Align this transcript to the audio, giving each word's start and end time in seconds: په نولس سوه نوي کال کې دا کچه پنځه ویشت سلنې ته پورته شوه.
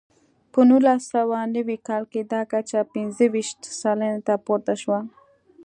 په 0.51 0.59
نولس 0.69 1.01
سوه 1.13 1.37
نوي 1.55 1.77
کال 1.87 2.03
کې 2.11 2.21
دا 2.33 2.41
کچه 2.51 2.79
پنځه 2.93 3.23
ویشت 3.33 3.61
سلنې 3.81 4.21
ته 4.27 4.33
پورته 4.45 4.73
شوه. 4.81 4.99